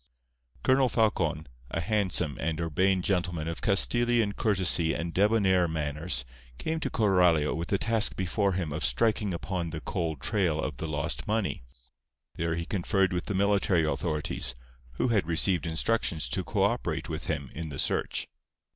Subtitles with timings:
[0.63, 6.25] Colonel Falcon, a handsome and urbane gentleman of Castilian courtesy and débonnaire manners,
[6.57, 10.77] came to Coralio with the task before him of striking upon the cold trail of
[10.77, 11.61] the lost money.
[12.33, 14.55] There he conferred with the military authorities,
[14.93, 18.27] who had received instructions to co operate with him in the search.